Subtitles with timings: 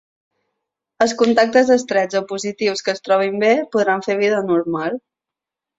[1.05, 5.01] Els contactes estrets o positius que es trobin bé podran fer vida normal.